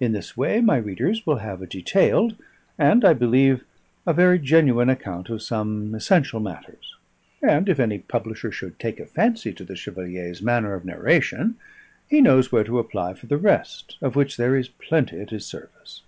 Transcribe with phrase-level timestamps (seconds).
[0.00, 2.34] In this way my readers will have a detailed,
[2.76, 3.62] and, I believe,
[4.04, 6.96] a very genuine account of some essential matters;
[7.40, 11.54] and if any publisher should take a fancy to the Chevalier's manner of narration,
[12.10, 15.46] he knows where to apply for the rest, of which there is plenty at his
[15.46, 16.02] service.